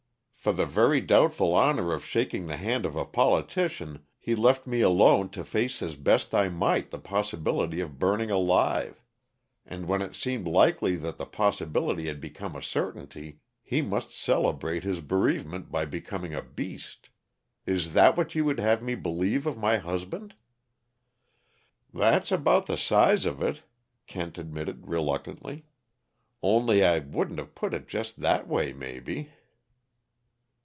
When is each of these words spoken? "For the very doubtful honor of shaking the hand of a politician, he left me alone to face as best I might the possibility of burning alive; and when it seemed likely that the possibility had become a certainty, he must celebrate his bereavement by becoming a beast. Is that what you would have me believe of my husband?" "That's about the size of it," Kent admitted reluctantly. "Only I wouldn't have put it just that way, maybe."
"For 0.43 0.53
the 0.53 0.65
very 0.65 1.01
doubtful 1.01 1.53
honor 1.53 1.93
of 1.93 2.03
shaking 2.03 2.47
the 2.47 2.57
hand 2.57 2.83
of 2.87 2.95
a 2.95 3.05
politician, 3.05 4.03
he 4.17 4.33
left 4.33 4.65
me 4.65 4.81
alone 4.81 5.29
to 5.29 5.45
face 5.45 5.83
as 5.83 5.95
best 5.95 6.33
I 6.33 6.49
might 6.49 6.89
the 6.89 6.97
possibility 6.97 7.79
of 7.79 7.99
burning 7.99 8.31
alive; 8.31 9.03
and 9.67 9.87
when 9.87 10.01
it 10.01 10.15
seemed 10.15 10.47
likely 10.47 10.95
that 10.95 11.19
the 11.19 11.27
possibility 11.27 12.07
had 12.07 12.19
become 12.19 12.55
a 12.55 12.63
certainty, 12.63 13.41
he 13.61 13.83
must 13.83 14.13
celebrate 14.13 14.83
his 14.83 14.99
bereavement 15.01 15.71
by 15.71 15.85
becoming 15.85 16.33
a 16.33 16.41
beast. 16.41 17.09
Is 17.67 17.93
that 17.93 18.17
what 18.17 18.33
you 18.33 18.43
would 18.43 18.59
have 18.59 18.81
me 18.81 18.95
believe 18.95 19.45
of 19.45 19.59
my 19.59 19.77
husband?" 19.77 20.33
"That's 21.93 22.31
about 22.31 22.65
the 22.65 22.77
size 22.77 23.27
of 23.27 23.43
it," 23.43 23.61
Kent 24.07 24.39
admitted 24.39 24.87
reluctantly. 24.87 25.67
"Only 26.41 26.83
I 26.83 26.97
wouldn't 26.97 27.37
have 27.37 27.53
put 27.53 27.75
it 27.75 27.87
just 27.87 28.21
that 28.21 28.47
way, 28.47 28.73
maybe." 28.73 29.33